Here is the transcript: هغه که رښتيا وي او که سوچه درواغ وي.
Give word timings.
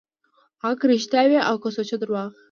هغه 0.63 0.75
که 0.79 0.85
رښتيا 0.91 1.21
وي 1.27 1.39
او 1.49 1.55
که 1.61 1.69
سوچه 1.75 1.95
درواغ 2.01 2.29
وي. 2.33 2.39